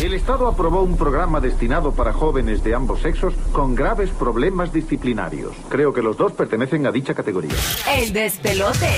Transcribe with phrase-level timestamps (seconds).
[0.00, 5.52] El Estado aprobó un programa destinado para jóvenes de ambos sexos con graves problemas disciplinarios.
[5.68, 7.52] Creo que los dos pertenecen a dicha categoría.
[7.86, 8.88] El despelote.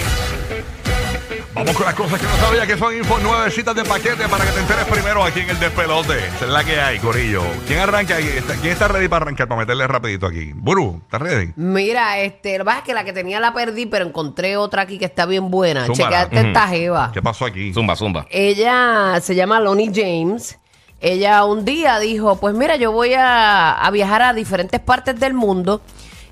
[1.54, 4.52] Vamos con las cosas que no sabía que son info nuevecitas de paquete para que
[4.52, 6.18] te enteres primero aquí en el despelote.
[6.18, 7.42] Esa es la que hay, Corillo.
[7.66, 9.48] ¿Quién arranca ¿Quién está ready para arrancar?
[9.48, 10.52] Para meterle rapidito aquí.
[10.54, 11.52] Buru, ¿estás ready?
[11.56, 14.82] Mira, este, lo que pasa es que la que tenía la perdí, pero encontré otra
[14.82, 15.88] aquí que está bien buena.
[15.88, 17.10] Chequeate esta jeva.
[17.12, 17.74] ¿Qué pasó aquí?
[17.74, 18.24] Zumba, zumba.
[18.30, 20.60] Ella se llama Lonnie James.
[21.02, 25.82] Ella un día dijo, pues mira, yo voy a, viajar a diferentes partes del mundo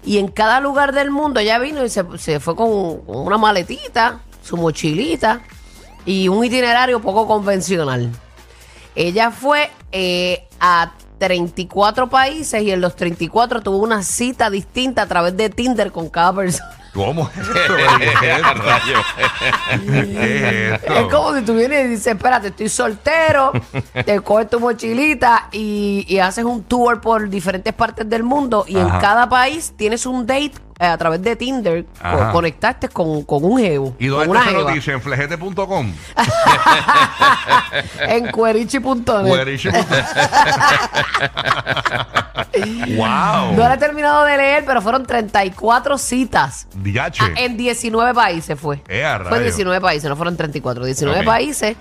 [0.05, 4.21] y en cada lugar del mundo ella vino y se, se fue con una maletita,
[4.45, 5.41] su mochilita
[6.07, 8.11] y un itinerario poco convencional.
[8.95, 15.07] Ella fue eh, a 34 países y en los 34 tuvo una cita distinta a
[15.07, 16.80] través de Tinder con cada persona.
[16.95, 17.77] ¿Cómo es esto?
[17.99, 18.63] ¿Qué es esto?
[19.85, 20.95] ¿Qué es esto?
[20.95, 23.53] Es como si tú vienes y dices, espérate, estoy soltero,
[24.05, 28.77] te coges tu mochilita y, y haces un tour por diferentes partes del mundo y
[28.79, 32.27] en cada país tienes un date eh, a través de Tinder, Ajá.
[32.29, 34.93] co- conectaste con, con un jevo, ¿Y con dónde una está esa jeva, noticia?
[34.95, 35.93] ¿En flejete.com?
[38.09, 39.25] en cuerichi.net.
[39.25, 39.71] Gueriche.
[42.97, 43.53] wow.
[43.55, 46.67] No la he terminado de leer, pero fueron 34 citas.
[46.77, 47.23] Diache.
[47.25, 48.83] Ah, en 19 países fue.
[48.89, 49.45] Eh, a Fue rayos.
[49.45, 50.85] 19 países, no fueron 34.
[50.85, 51.25] 19 Ok.
[51.27, 51.77] países,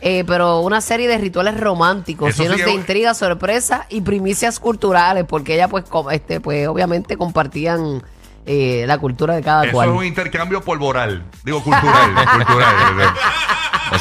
[0.00, 4.00] eh, pero una serie de rituales románticos Eso sí llenos que- de intrigas, sorpresas y
[4.00, 8.02] primicias culturales, porque ella, pues, com- este, pues obviamente compartían
[8.46, 9.88] eh, la cultura de cada Eso cual.
[9.90, 11.24] es un intercambio polvoral.
[11.44, 12.14] Digo, cultural.
[12.46, 13.14] cultural.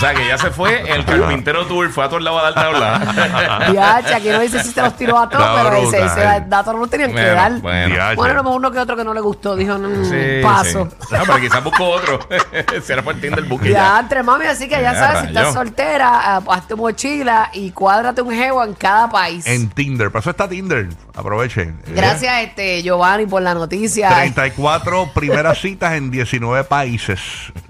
[0.01, 2.59] O sea que ya se fue, el carpintero tour fue a todos lados a darte
[2.59, 3.71] a hablar.
[3.71, 6.05] Diache, aquí no dice si se los tiró a todos, pero brutal.
[6.07, 7.59] ese dato no lo tenían que Bueno, dar.
[7.61, 7.87] bueno.
[7.93, 8.15] Diache.
[8.15, 10.89] Bueno, nomás uno que otro que no le gustó, dijo, mm, Sí, paso.
[11.07, 11.15] sí.
[11.15, 12.19] No, pero quizás buscó otro.
[12.83, 13.99] si era por el Tinder y Ya, ya.
[13.99, 17.69] entre mami, así que ya Ya, sabes, si estás soltera, ah, haz tu mochila y
[17.69, 19.45] cuádrate un jevo en cada país.
[19.45, 20.09] En Tinder.
[20.11, 20.89] Por eso está Tinder.
[21.15, 21.79] Aprovechen.
[21.85, 24.09] Eh, Gracias, este Giovanni, por la noticia.
[24.15, 27.19] 34 primeras citas en 19 países.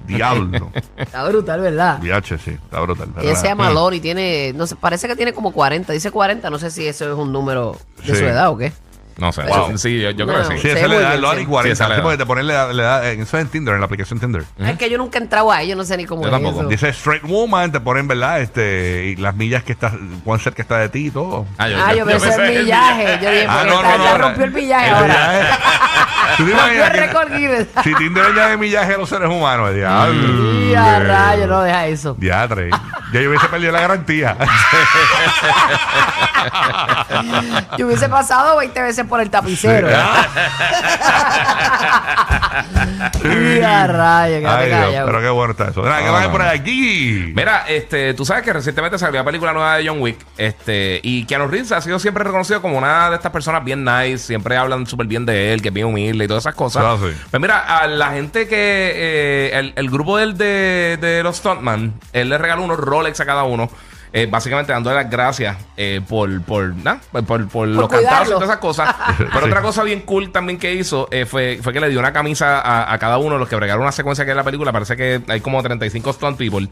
[0.08, 0.72] Diablo.
[0.98, 1.98] Está brutal, ¿verdad?
[2.00, 2.52] Diache, sí.
[2.52, 3.10] Está brutal.
[3.16, 6.50] Pero Ella se llama Lori, tiene, no sé, parece que tiene como 40, dice 40,
[6.50, 7.76] no sé si eso es un número
[8.06, 8.20] de Sí.
[8.20, 8.72] su edad o qué.
[9.22, 9.44] No sé.
[9.44, 9.78] Wow.
[9.78, 10.62] Sí, yo, yo creo que sí.
[10.64, 11.46] Sí, esa le da Lori sí.
[11.46, 11.64] 40.
[11.68, 12.02] Sí, esa le da.
[12.02, 14.20] porque te ponen le da, le da- en- eso es en Tinder, en la aplicación
[14.20, 14.44] Tinder.
[14.58, 16.62] Es que yo nunca he entrado ahí, yo no sé ni cómo Yo es tampoco.
[16.62, 16.68] eso.
[16.70, 18.42] Dice straight woman, te ponen, ¿verdad?
[18.42, 19.92] Este, y las millas que está,
[20.24, 21.46] cuán cerca está de ti y todo.
[21.60, 23.20] Ah, yo pensé en millaje.
[23.24, 25.08] Yo dije, Ah, porque no, esta no, ya no, rompió el millaje El ahora.
[25.08, 25.48] millaje.
[26.38, 27.68] ¿Tú te Rompió imaginas el que- récord Guinness.
[27.84, 30.62] Si Tinder añade millaje a los seres humanos, diablo.
[30.66, 32.16] Y a rayo, no deja eso.
[32.18, 32.70] Diatre.
[33.14, 34.38] Ya yo hubiese perdido la garantía.
[37.78, 39.88] Yo hubiese pasado 20 veces por el tapicero.
[43.24, 45.06] Y a rayo, quédate Ay, Dios, callado.
[45.08, 45.82] pero qué bueno está eso.
[45.82, 46.50] Mira, ¿Qué por no.
[46.50, 47.32] aquí?
[47.36, 51.26] Mira, este, tú sabes que recientemente salió la película nueva de John Wick, este, y
[51.26, 54.86] Keanu Reeves ha sido siempre reconocido como una de estas personas bien nice, siempre hablan
[54.88, 56.84] súper bien de él, que es bien humilde y todas esas cosas.
[56.86, 57.16] Ah, sí.
[57.30, 61.94] Pues mira, a la gente que, eh, el, el grupo del de, de los Stuntman,
[62.14, 63.70] él le regaló unos Rolex a cada uno.
[64.14, 68.32] eh, básicamente dándole las gracias eh, por, por, nah, por, por- por los cantazos y
[68.32, 68.94] todas esas cosas.
[69.18, 69.46] Pero Sí.
[69.48, 72.60] otra cosa bien cool también que hizo eh, fue, fue que le dio una camisa
[72.60, 74.74] a, a cada uno de los que bregaron una secuencia que es la película.
[74.74, 76.68] Parece que hay como 35 stunt people.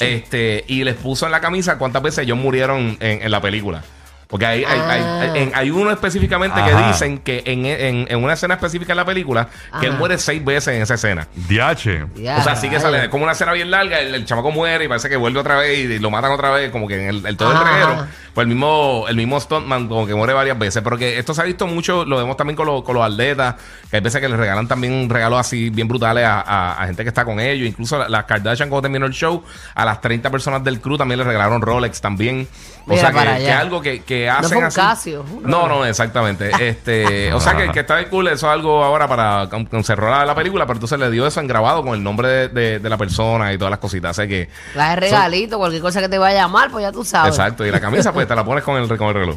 [0.00, 3.82] Este, y les puso en la camisa cuántas veces ellos murieron en, en la película.
[4.28, 8.24] Porque hay, hay, hay- hay- en- hay uno específicamente que dicen que en, en- en
[8.24, 9.48] una escena específica de la película,
[9.80, 11.28] que él muere seis veces en esa escena.
[11.34, 12.06] Diache.
[12.16, 14.50] Ya, o sea, sí que sale es como una escena bien larga, el, el chamaco
[14.50, 17.08] muere y parece que vuelve otra vez y lo matan otra vez, como que en
[17.08, 17.70] el, el todo el Ajá.
[17.70, 18.06] reguero.
[18.34, 20.82] Pues el mismo, el mismo Stuntman como que muere varias veces.
[20.82, 23.54] Pero que esto se ha visto mucho, lo vemos también con, los- con los atletas,
[23.90, 27.02] que hay veces que les regalan también regalos así bien brutales a, a- a gente
[27.04, 27.66] que está con ellos.
[27.68, 29.42] Incluso la- las Kardashian cuando terminó el show,
[29.74, 32.46] a las 30 personas del crew también les regalaron Rolex también.
[32.86, 34.80] O Mira sea que, que algo que, que No hacen fue un así.
[34.80, 36.50] Casio, un No, no, exactamente.
[36.68, 39.48] este, o sea que, que está bien cool, eso es algo ahora para
[39.82, 42.48] cerrar la, la película, pero entonces le dio eso en grabado con el nombre de,
[42.48, 44.18] de- de la persona y todas las cositas.
[44.18, 44.48] Así que.
[44.72, 47.34] Trae regalito, cualquier cosa que te vaya a llamar, pues ya tú sabes.
[47.36, 49.36] Exacto, y la camisa pues te la pones con el, con el reloj.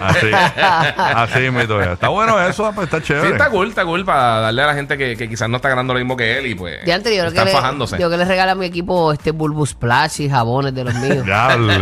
[0.00, 0.30] Así.
[0.98, 1.92] Así me ya.
[1.92, 3.30] Está bueno eso, pues está Sí, chévere.
[3.32, 5.92] está cool, está cool para darle a la gente que, que quizás no está ganando
[5.94, 7.98] lo mismo que él y pues yo creo están que, le, fajándose.
[7.98, 11.24] yo que le regalo a mi equipo este Bulbul Splash y jabones de los míos.
[11.24, 11.72] Diablo,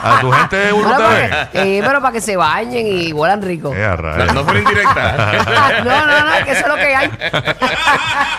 [0.00, 1.28] A tu gente Bueno, TV.
[1.52, 3.74] porque- eh, pero para que se bañen y vuelan rico.
[3.74, 4.34] Eh, a No, rayos.
[4.34, 5.82] no fue indirecta.
[5.84, 7.06] no, no, no, que eso es lo que hay.
[7.06, 7.32] Es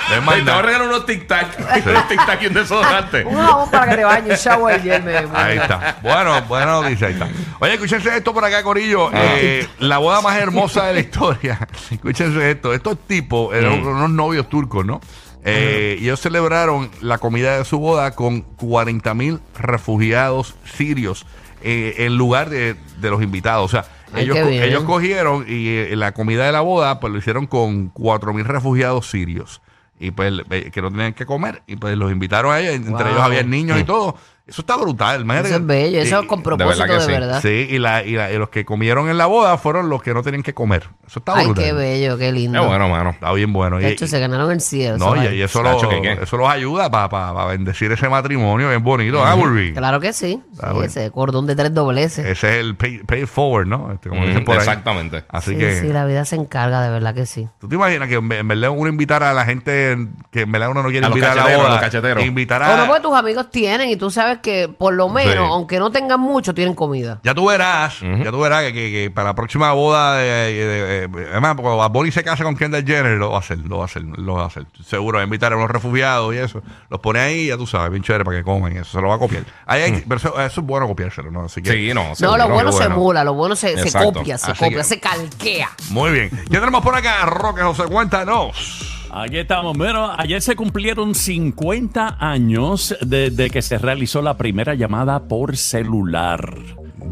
[0.09, 1.47] te voy a regalar unos tic-tac.
[1.85, 3.25] unos tic-tac y un desodorante.
[3.25, 5.03] Un jabón para que te bañes, un shower gel.
[5.03, 5.97] me- me- Ahí está.
[6.01, 7.27] Bueno, bueno, dice ahí está.
[7.59, 9.09] Oye, escúchense esto por acá, Corillo.
[9.13, 11.59] Eh, la boda más hermosa de la historia.
[11.91, 12.73] escúchense esto.
[12.73, 13.87] Estos tipos eran Mm.
[13.87, 14.99] unos novios turcos, ¿no?
[15.45, 21.25] Eh, y ellos celebraron la comida de su boda con 40 mil refugiados sirios
[21.63, 23.65] eh, en lugar de, de los invitados.
[23.65, 27.19] O sea, Ay, ellos, ellos cogieron y eh, la comida de la boda, pues lo
[27.19, 29.61] hicieron con 4 mil refugiados sirios.
[29.99, 31.61] Y pues eh, que no tenían que comer.
[31.67, 32.73] Y pues los invitaron a ellos.
[32.75, 33.07] Entre Wow.
[33.07, 34.15] ellos había niños y todo.
[34.49, 35.21] Eso está brutal.
[35.21, 37.41] imagínate Eso es bello, eso y- con propósito verdad de que verdad.
[37.41, 40.13] Sí, y, la, y, la- y los que comieron en la boda fueron los que
[40.13, 40.89] no tenían que comer.
[41.07, 41.63] Eso está Ay, brutal.
[41.63, 42.59] qué bello, qué lindo.
[42.59, 43.11] Qué bueno, mano.
[43.11, 43.77] Está bien bueno.
[43.77, 44.97] De Y- hecho, se ganaron el cielo.
[44.97, 46.23] no, y, y eso, Nacho, lo- ¿qué, qué?
[46.23, 49.73] eso los ayuda para bendecir ese matrimonio bien bonito, ¿ah, Burby?
[49.73, 50.41] Claro que sí.
[50.53, 50.61] Sí.
[50.83, 52.25] Ese cordón de tres dobleces.
[52.25, 53.91] Ese es el pay, pay forward, ¿no?
[53.93, 54.59] Este, como Mm, dicen por ahí.
[54.59, 55.23] exactamente.
[55.29, 57.47] Así sí, que, sí, la vida se encarga, de verdad que sí.
[57.59, 59.97] ¿tú te imaginas que en en verdad uno invitar a la gente
[60.31, 61.75] que en verdad uno no quiere A los invitar a la cacheteros, a boda?
[61.75, 62.25] los cacheteros.
[62.25, 62.77] Invitar O a...
[62.77, 65.51] no, porque tus amigos tienen y tú sabes que por lo menos, Sí.
[65.51, 67.19] aunque no tengan mucho, tienen comida.
[67.23, 70.65] Ya tú verás, ya tú verás que, que- que para la próxima boda de, de-
[70.65, 73.59] de- de- además, cuando Bad Bunny se casa con Kendall Jenner, lo va a hacer,
[73.59, 74.65] lo va a hacer, lo va a hacer.
[74.85, 76.61] Seguro, va a invitar a unos refugiados y eso.
[76.89, 79.09] Los pone ahí, ya tú sabes, bien chévere para que coman y eso, se lo
[79.09, 79.43] va a copiar.
[79.65, 81.43] Ahí hay- pero eso, eso es bueno copiárselo, ¿no?
[81.45, 82.09] Así que, Sí, no.
[82.09, 82.37] No, seguro.
[82.37, 84.13] lo bueno qué se emula, lo bueno se, se Exacto.
[84.13, 85.69] copia, se Así copia, que- se calquea.
[85.91, 86.29] Muy bien.
[86.49, 88.95] Ya tenemos por acá a Roque José, cuéntanos.
[89.11, 89.75] Aquí estamos.
[89.77, 96.53] Bueno, ayer se cumplieron 50 años desde que se realizó la primera llamada por celular.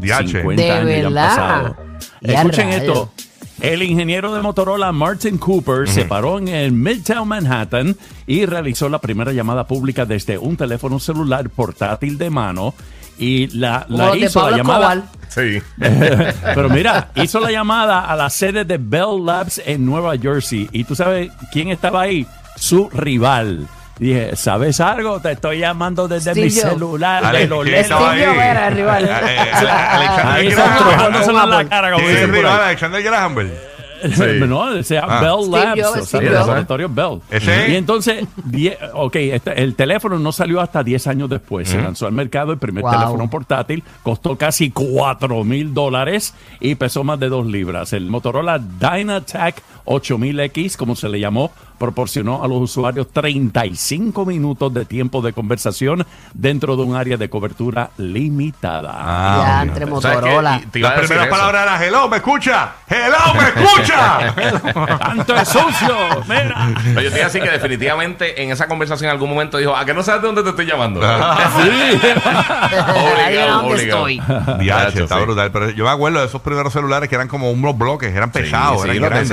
[0.00, 1.28] De años ya han verdad.
[1.28, 1.76] pasado.
[2.20, 2.82] Ya Escuchen rayos.
[2.82, 3.12] esto.
[3.60, 9.00] El ingeniero de Motorola Martin Cooper se paró en el Midtown Manhattan y realizó la
[9.00, 12.74] primera llamada pública desde un teléfono celular portátil de mano
[13.18, 13.84] y la,
[14.16, 15.10] hizo la llamada.
[15.38, 15.62] Sí.
[16.54, 20.68] Pero mira, hizo la llamada a la sede de Bell Labs en Nueva Jersey.
[20.72, 22.26] ¿Y tú sabes quién estaba ahí?
[22.56, 23.66] Su rival.
[23.98, 25.20] Dije, ¿sabes algo?
[25.20, 28.68] Te estoy llamando desde Steve mi celular Ale- de los ¿quién estaba Steve Jobs era
[28.68, 29.04] el rival.
[29.04, 32.60] Ale- Alexander Ahí está, en la cara, como ¿Quién es dicen el por rival?
[32.60, 32.66] ahí.
[32.68, 33.52] Alexander Graham Bell.
[34.48, 35.22] No, se llama Ah.
[35.22, 37.20] Bell Labs, o sea, Steve el laboratorio Bell.
[37.30, 37.70] ¿Ese?
[37.72, 41.68] Y entonces, die- ok, este- el teléfono no salió hasta 10 años después.
[41.68, 42.92] Se lanzó al mercado el primer Wow.
[42.92, 47.92] teléfono portátil, costó casi 4 mil dólares y pesó más de 2 libras.
[47.92, 54.84] El Motorola Dynatac 8000X, como se le llamó, proporcionó a los usuarios 35 minutos de
[54.84, 56.04] tiempo de conversación
[56.34, 58.92] dentro de un área de cobertura limitada.
[58.94, 59.86] Ah, ya, entre.
[59.86, 60.60] Motorola.
[60.62, 61.36] Y te iba Las a decir primeras eso.
[61.36, 62.72] palabras eran hello, ¿me escucha?
[62.88, 64.98] Hello, ¿me escucha?
[64.98, 65.96] ¡Tanto es sucio!
[66.28, 66.68] ¡Mira!
[66.84, 69.74] Pero yo te iba a decir que definitivamente en esa conversación en algún momento dijo,
[69.74, 71.00] ¿a que no sabes de dónde te estoy llamando?
[73.28, 74.08] Era donde obligado.
[74.08, 74.20] estoy.
[74.60, 75.22] Diache, está sí.
[75.24, 75.50] brutal.
[75.52, 78.82] Pero yo me acuerdo de esos primeros celulares que eran como unos bloques, eran pesados,
[78.82, 79.28] Sí, eran sí, grandes.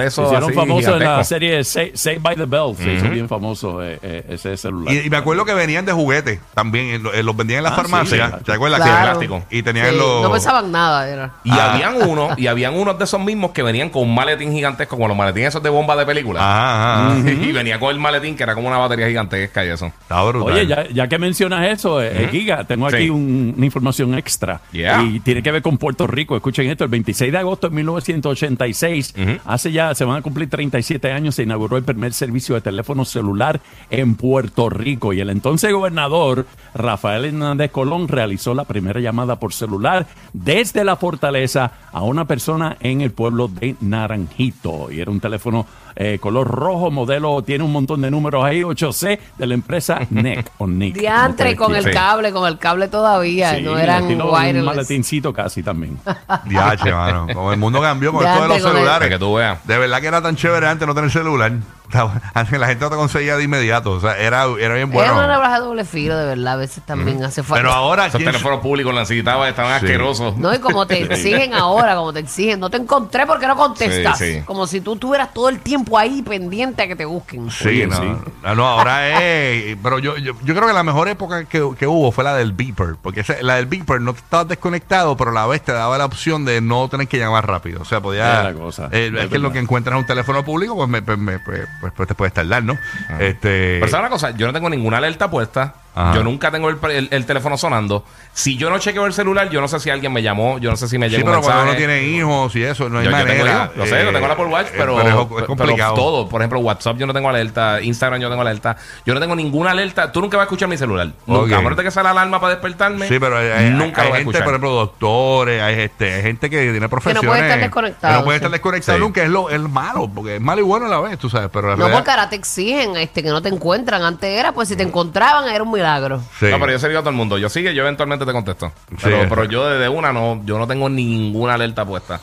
[0.00, 1.24] Eso Se hicieron así, famosos en la gigantesco.
[1.28, 2.74] serie Sa- Saved by the Bell.
[2.76, 4.92] Se hizo bien famoso eh, eh, ese celular.
[4.94, 7.76] Y, y me acuerdo que venían de juguete también, en los vendían en las Ah,
[7.76, 8.80] farmacias, sí, ¿te acuerdas?
[8.80, 8.94] Claro.
[8.96, 9.44] Que- plástico.
[9.50, 10.22] Y tenían Sí, los...
[10.22, 11.32] No pesaban nada, era.
[11.44, 11.72] Y Ah.
[11.72, 15.08] habían uno, y habían unos de esos mismos que venían con un maletín gigantesco, como
[15.08, 16.40] los maletines esos de bomba de película.
[16.40, 17.30] Ajá, ajá.
[17.30, 19.86] Y venía con el maletín que era como una batería gigantesca y eso.
[19.86, 20.52] Está brutal.
[20.54, 23.10] Oye, ya, ya que mencionas eso, eh, eh, Giga, tengo aquí Sí.
[23.10, 24.60] un- una información extra.
[24.72, 25.02] Yeah.
[25.02, 26.36] Y tiene que ver con Puerto Rico.
[26.36, 29.14] Escuchen esto, el 26 de agosto de 1986,
[29.44, 33.04] hace ya, se van a cumplir 37 años, se inauguró el primer servicio de teléfono
[33.04, 33.60] celular
[33.90, 35.12] en Puerto Rico.
[35.12, 40.96] Y el entonces gobernador Rafael Hernández Colón realizó la primera llamada por celular desde la
[40.96, 44.90] fortaleza a una persona en el pueblo de Naranjito.
[44.90, 45.66] Y era un teléfono
[45.96, 50.50] eh, color rojo, modelo, tiene un montón de números ahí, 8C, de la empresa NEC
[50.58, 50.94] o NIC.
[50.98, 53.56] Diantre con el cable, con el cable todavía.
[53.56, 54.64] Sí, no eran estilo un wireless.
[54.64, 55.98] maletincito casi también.
[56.46, 57.26] Diache, mano.
[57.34, 58.98] Como el mundo cambió con Ya esto de los el- celulares.
[58.98, 59.66] Para que tú veas.
[59.66, 61.52] De verdad que era tan chévere antes no tener celular.
[62.60, 63.92] La gente no te conseguía de inmediato.
[63.92, 65.26] O sea, era, era bien Era una bueno.
[65.28, 66.54] navaja de doble filo, de verdad.
[66.54, 67.62] A veces también hace falta.
[67.62, 69.86] Pero ahora, Esos ¿quién- teléfonos públicos los necesitaba, estaban Sí.
[69.86, 70.36] asquerosos.
[70.36, 74.18] No, y como te exigen ahora, como te exigen, no te encontré porque no contestas.
[74.18, 74.42] Sí, sí.
[74.44, 77.50] Como si tú estuvieras todo el tiempo ahí pendiente a que te busquen.
[77.50, 78.12] Sí, Oye, no, sí.
[78.42, 79.76] no, no, ahora es.
[79.82, 82.52] Pero yo, yo, yo creo que la mejor época que, que hubo fue la del
[82.52, 82.96] beeper.
[83.02, 86.04] Porque la del beeper no te estabas desconectado, pero a la vez te daba la
[86.04, 87.82] opción de no tener que llamar rápido.
[87.82, 88.42] O sea, podía.
[88.42, 88.88] La cosa.
[88.92, 91.38] eh, Es que lo que encuentras en un teléfono público, pues, me, pues, me-
[91.80, 92.78] pues, pues, te puedes tardar, ¿no?
[93.18, 93.78] Este.
[93.80, 94.30] Pero ¿sabes una cosa?
[94.32, 95.74] Yo no tengo ninguna alerta puesta.
[95.94, 96.14] Ajá.
[96.14, 98.04] Yo nunca tengo el, el- el teléfono sonando.
[98.32, 100.76] Si yo no chequeo el celular, yo no sé si alguien me llamó, yo no
[100.76, 103.06] sé si me Sí, llegó pero un cuando uno tiene hijos y eso, no hay
[103.06, 103.70] Yo, yo tengo manera.
[103.74, 105.94] lo sé, lo tengo en la Apple Watch, eh, pero, pero es, es pero complicado.
[105.94, 106.28] todo.
[106.28, 108.76] Por ejemplo, WhatsApp yo no tengo alerta, Instagram yo no tengo alerta.
[109.04, 110.12] Yo no tengo ninguna alerta.
[110.12, 111.08] Tú nunca vas a escuchar mi celular.
[111.26, 111.42] Nunca.
[111.44, 111.52] Ok.
[111.52, 113.08] A menos de que sea la alarma para despertarme.
[113.08, 114.44] Sí, pero hay, hay- nunca hay a gente, escuchar.
[114.44, 117.28] por ejemplo, doctores, hay, este, hay gente que tiene profesiones.
[117.28, 118.44] puede estar desconectado, que no puede sí.
[118.44, 119.04] estar desconectado Sí.
[119.04, 121.50] nunca, es lo es malo, porque es malo y bueno a la vez, tú sabes.
[121.52, 124.02] Pero la No, realidad- porque ahora te exigen este, que no te encuentran.
[124.02, 126.20] Antes era, pues si te encontraban, era un milagro.
[126.38, 126.46] Sí.
[126.50, 127.38] No, pero yo se digo a todo el mundo.
[127.38, 128.72] Yo sigue, yo eventualmente te contesto.
[129.02, 129.26] Pero, Sí.
[129.28, 132.20] pero yo desde una no, yo no tengo ninguna alerta puesta.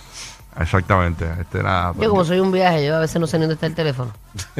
[0.60, 1.24] Exactamente.
[1.40, 1.60] Este.
[2.00, 4.12] Yo como soy un viaje, yo a veces no sé ni dónde está el teléfono.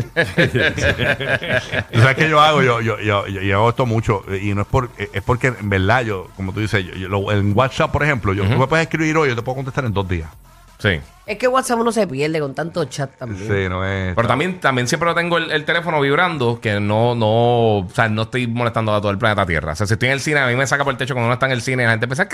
[1.92, 2.62] ¿Tú sabes qué yo hago?
[2.62, 5.48] Yo, yo, yo, yo, yo hago esto mucho eh, y no es por es porque
[5.48, 8.58] en verdad yo, como tú dices, yo, yo lo- en WhatsApp, por ejemplo, yo, tú
[8.58, 10.30] me puedes escribir hoy, yo te puedo contestar en dos días.
[10.78, 11.00] Sí.
[11.26, 13.48] Es que WhatsApp uno se pierde con tanto chat también.
[13.48, 14.16] Sí, no es.
[14.16, 18.08] Pero también, también siempre lo tengo el, el teléfono vibrando, que no, no, o sea,
[18.08, 19.74] no estoy molestando a todo el planeta Tierra.
[19.74, 21.28] O sea, si estoy en el cine, a mí me saca por el techo cuando
[21.28, 22.28] uno está en el cine y la gente empieza a...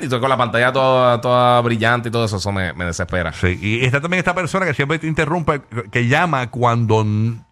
[0.00, 3.32] Y estoy con la pantalla toda, toda brillante y todo eso, eso me, me desespera.
[3.32, 7.04] Sí, y está también esta persona que siempre te interrumpe, que llama cuando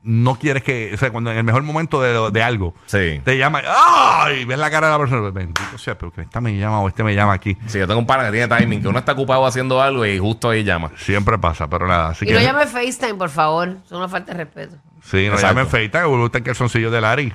[0.02, 2.74] no quieres que, o sea, cuando en el mejor momento de, de algo.
[2.86, 3.20] Sí.
[3.24, 4.44] Te llama, ¡ay!
[4.44, 7.04] Ves la cara de la persona, bendito sea, pero que esta me llama o este
[7.04, 7.56] me llama aquí.
[7.66, 10.18] Sí, yo tengo un pana que tiene timing, que uno está ocupado haciendo algo y
[10.18, 10.90] justo ahí llama.
[10.96, 12.08] Siempre pasa, pero nada.
[12.10, 13.76] Así Y que, no llame FaceTime, por favor.
[13.84, 14.76] Es una falta de respeto.
[15.02, 15.66] Sí, no Exacto.
[15.66, 17.34] feita, que vuelve usted el calzoncillo de Lari.